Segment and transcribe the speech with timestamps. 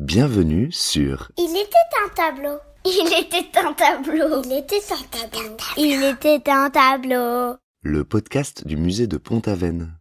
[0.00, 2.58] Bienvenue sur Il était un tableau.
[2.84, 4.42] Il était un tableau.
[4.44, 5.56] Il était un tableau.
[5.76, 7.56] Il était un tableau.
[7.82, 9.92] le podcast du musée de Pont-Aven.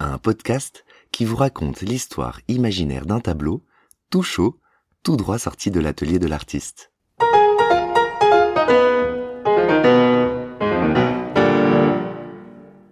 [0.00, 3.62] Un podcast qui vous raconte l'histoire imaginaire d'un tableau,
[4.10, 4.58] tout chaud,
[5.04, 6.90] tout droit sorti de l'atelier de l'artiste.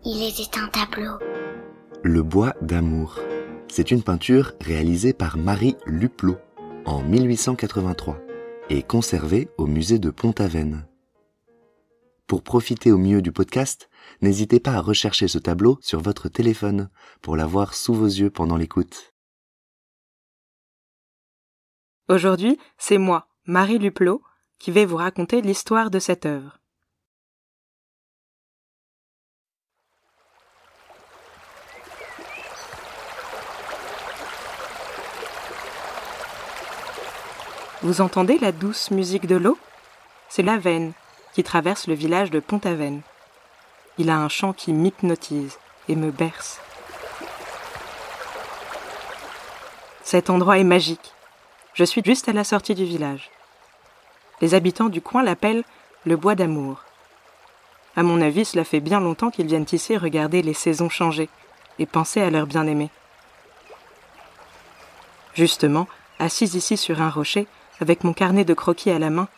[0.05, 1.19] Il était un tableau.
[2.05, 3.19] Le bois d'amour.
[3.67, 6.39] C'est une peinture réalisée par Marie Luplot
[6.87, 8.21] en 1883
[8.71, 10.87] et conservée au musée de Pont-Aven.
[12.27, 13.91] Pour profiter au mieux du podcast,
[14.23, 16.91] n'hésitez pas à rechercher ce tableau sur votre téléphone
[17.23, 19.15] pour l'avoir sous vos yeux pendant l'écoute.
[22.09, 24.23] Aujourd'hui, c'est moi, Marie Luplot,
[24.59, 26.61] qui vais vous raconter l'histoire de cette œuvre.
[37.85, 39.59] Vous entendez la douce musique de l'eau?
[40.31, 40.95] C'est la Veine
[41.35, 43.03] qui traverse le village de Pont-Aven.
[43.99, 45.59] Il a un chant qui m'hypnotise
[45.91, 46.63] et me berce.
[50.03, 51.13] Cet endroit est magique.
[51.75, 53.31] Je suis juste à la sortie du village.
[54.41, 55.65] Les habitants du coin l'appellent
[56.07, 56.85] le bois d'amour.
[57.97, 61.29] À mon avis, cela fait bien longtemps qu'ils viennent ici regarder les saisons changer
[61.79, 62.89] et penser à leur bien-aimé.
[65.35, 65.87] Justement,
[66.19, 67.47] assise ici sur un rocher,
[67.81, 69.29] avec mon carnet de croquis à la main,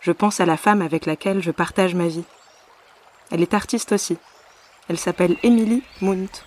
[0.00, 2.24] je pense à la femme avec laquelle je partage ma vie.
[3.30, 4.18] Elle est artiste aussi.
[4.88, 6.44] Elle s'appelle Emily Munt.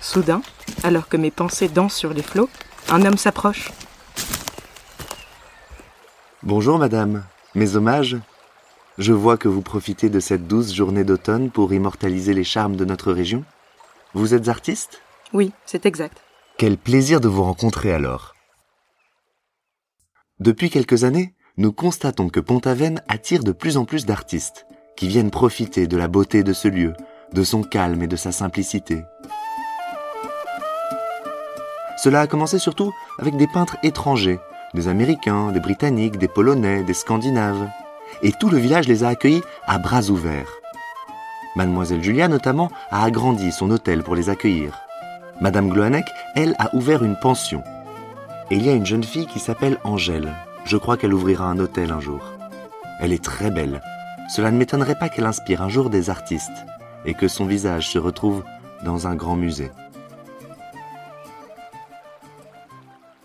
[0.00, 0.42] Soudain,
[0.84, 2.50] alors que mes pensées dansent sur les flots,
[2.90, 3.72] un homme s'approche.
[6.42, 8.16] Bonjour madame, mes hommages.
[8.98, 12.84] Je vois que vous profitez de cette douce journée d'automne pour immortaliser les charmes de
[12.84, 13.44] notre région.
[14.14, 15.02] Vous êtes artiste?
[15.32, 16.22] Oui, c'est exact.
[16.56, 18.35] Quel plaisir de vous rencontrer alors.
[20.38, 25.30] Depuis quelques années, nous constatons que Pont-Aven attire de plus en plus d'artistes qui viennent
[25.30, 26.92] profiter de la beauté de ce lieu,
[27.32, 29.02] de son calme et de sa simplicité.
[31.96, 34.38] Cela a commencé surtout avec des peintres étrangers,
[34.74, 37.70] des Américains, des Britanniques, des Polonais, des Scandinaves.
[38.22, 40.52] Et tout le village les a accueillis à bras ouverts.
[41.56, 44.78] Mademoiselle Julia notamment a agrandi son hôtel pour les accueillir.
[45.40, 47.64] Madame Gloanek, elle, a ouvert une pension.
[48.50, 50.32] Et il y a une jeune fille qui s'appelle Angèle.
[50.64, 52.22] Je crois qu'elle ouvrira un hôtel un jour.
[53.00, 53.82] Elle est très belle.
[54.28, 56.64] Cela ne m'étonnerait pas qu'elle inspire un jour des artistes
[57.04, 58.44] et que son visage se retrouve
[58.84, 59.70] dans un grand musée.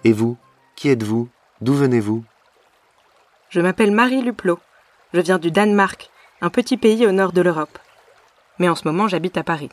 [0.04, 0.38] Et vous
[0.76, 1.30] Qui êtes-vous?
[1.62, 2.24] D'où venez-vous?
[3.50, 4.60] Je m'appelle Marie Luplot.
[5.14, 6.10] Je viens du Danemark,
[6.42, 7.78] un petit pays au nord de l'Europe.
[8.58, 9.70] Mais en ce moment, j'habite à Paris.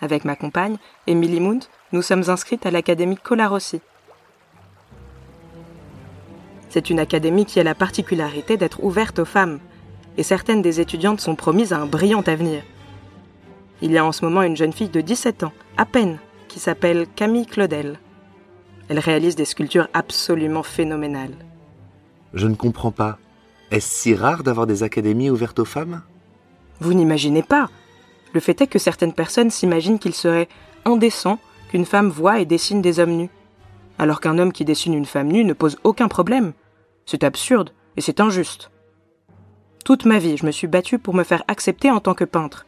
[0.00, 1.60] Avec ma compagne, Emily Munt,
[1.92, 3.80] nous sommes inscrites à l'Académie Colarossi.
[6.70, 9.58] C'est une académie qui a la particularité d'être ouverte aux femmes,
[10.16, 12.62] et certaines des étudiantes sont promises à un brillant avenir.
[13.82, 16.60] Il y a en ce moment une jeune fille de 17 ans, à peine, qui
[16.60, 17.98] s'appelle Camille Claudel.
[18.88, 21.34] Elle réalise des sculptures absolument phénoménales.
[22.34, 23.18] Je ne comprends pas.
[23.70, 26.02] Est-ce si rare d'avoir des académies ouvertes aux femmes?
[26.80, 27.68] Vous n'imaginez pas.
[28.32, 30.48] Le fait est que certaines personnes s'imaginent qu'il serait
[30.84, 31.38] indécent
[31.70, 33.30] qu'une femme voie et dessine des hommes nus,
[33.98, 36.52] alors qu'un homme qui dessine une femme nue ne pose aucun problème.
[37.10, 38.70] C'est absurde et c'est injuste.
[39.84, 42.66] Toute ma vie, je me suis battue pour me faire accepter en tant que peintre.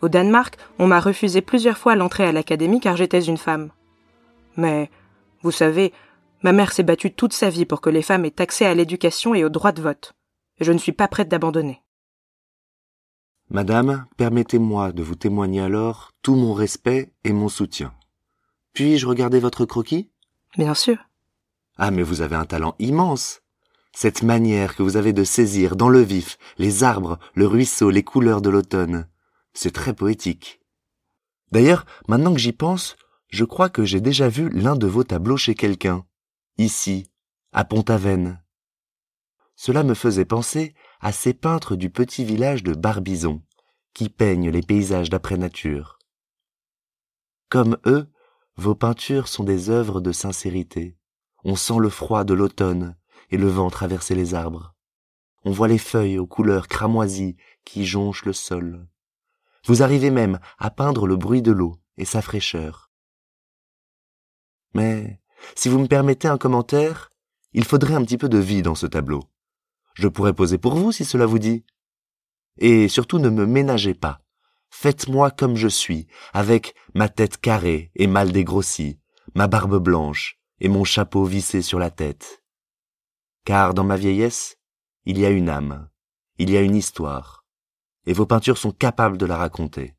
[0.00, 3.70] Au Danemark, on m'a refusé plusieurs fois l'entrée à l'académie car j'étais une femme.
[4.56, 4.90] Mais,
[5.42, 5.92] vous savez,
[6.42, 9.36] ma mère s'est battue toute sa vie pour que les femmes aient accès à l'éducation
[9.36, 10.14] et au droit de vote.
[10.58, 11.80] Et je ne suis pas prête d'abandonner.
[13.50, 17.94] Madame, permettez-moi de vous témoigner alors tout mon respect et mon soutien.
[18.72, 20.10] Puis-je regarder votre croquis?
[20.58, 20.96] Bien sûr.
[21.78, 23.42] Ah, mais vous avez un talent immense.
[23.92, 28.04] Cette manière que vous avez de saisir dans le vif les arbres, le ruisseau, les
[28.04, 29.08] couleurs de l'automne.
[29.52, 30.60] C'est très poétique.
[31.50, 32.96] D'ailleurs, maintenant que j'y pense,
[33.28, 36.06] je crois que j'ai déjà vu l'un de vos tableaux chez quelqu'un.
[36.56, 37.10] Ici,
[37.52, 38.42] à Pont-Aven.
[39.56, 43.42] Cela me faisait penser à ces peintres du petit village de Barbizon,
[43.92, 45.98] qui peignent les paysages d'après nature.
[47.48, 48.08] Comme eux,
[48.56, 50.96] vos peintures sont des œuvres de sincérité.
[51.44, 52.96] On sent le froid de l'automne
[53.30, 54.74] et le vent traverser les arbres.
[55.44, 58.86] On voit les feuilles aux couleurs cramoisies qui jonchent le sol.
[59.66, 62.90] Vous arrivez même à peindre le bruit de l'eau et sa fraîcheur.
[64.74, 65.20] Mais,
[65.54, 67.10] si vous me permettez un commentaire,
[67.52, 69.24] il faudrait un petit peu de vie dans ce tableau.
[69.94, 71.64] Je pourrais poser pour vous si cela vous dit.
[72.58, 74.20] Et surtout ne me ménagez pas.
[74.70, 79.00] Faites-moi comme je suis, avec ma tête carrée et mal dégrossie,
[79.34, 82.39] ma barbe blanche et mon chapeau vissé sur la tête.
[83.44, 84.58] Car dans ma vieillesse,
[85.04, 85.88] il y a une âme,
[86.38, 87.44] il y a une histoire,
[88.06, 89.94] et vos peintures sont capables de la raconter.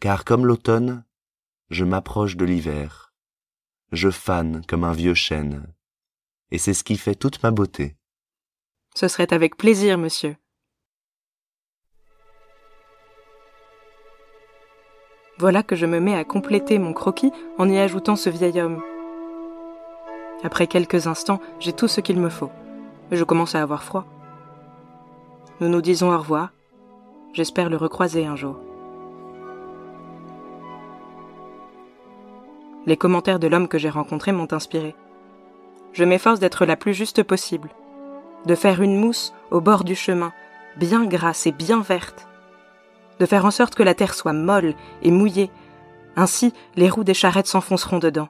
[0.00, 1.04] Car comme l'automne,
[1.70, 3.14] je m'approche de l'hiver,
[3.92, 5.72] je fane comme un vieux chêne,
[6.50, 7.96] et c'est ce qui fait toute ma beauté.
[8.94, 10.36] Ce serait avec plaisir, monsieur.
[15.38, 18.80] Voilà que je me mets à compléter mon croquis en y ajoutant ce vieil homme.
[20.44, 22.50] Après quelques instants, j'ai tout ce qu'il me faut.
[23.10, 24.04] Je commence à avoir froid.
[25.60, 26.50] Nous nous disons au revoir.
[27.32, 28.56] J'espère le recroiser un jour.
[32.86, 34.94] Les commentaires de l'homme que j'ai rencontré m'ont inspiré.
[35.92, 37.70] Je m'efforce d'être la plus juste possible,
[38.44, 40.32] de faire une mousse au bord du chemin,
[40.76, 42.28] bien grasse et bien verte,
[43.18, 45.50] de faire en sorte que la terre soit molle et mouillée,
[46.16, 48.28] ainsi les roues des charrettes s'enfonceront dedans.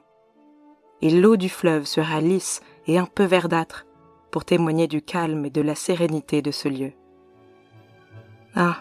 [1.01, 3.85] Et l'eau du fleuve sera lisse et un peu verdâtre
[4.31, 6.93] pour témoigner du calme et de la sérénité de ce lieu.
[8.55, 8.77] Ah,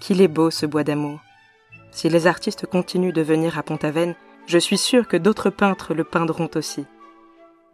[0.00, 1.20] qu'il est beau ce bois d'amour.
[1.90, 4.14] Si les artistes continuent de venir à Pont-Aven,
[4.46, 6.84] je suis sûr que d'autres peintres le peindront aussi.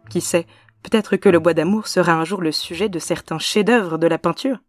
[0.09, 0.45] Qui sait,
[0.83, 4.17] peut-être que le bois d'amour sera un jour le sujet de certains chefs-d'œuvre de la
[4.17, 4.59] peinture.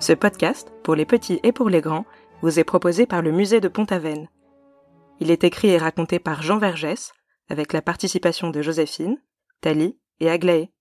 [0.00, 2.06] Ce podcast, pour les petits et pour les grands,
[2.40, 4.28] vous est proposé par le musée de Pont-Aven.
[5.20, 7.12] Il est écrit et raconté par Jean Vergès,
[7.50, 9.22] avec la participation de Joséphine,
[9.60, 10.72] Thalie et Aglaé.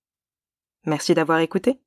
[0.86, 1.81] Merci d'avoir écouté.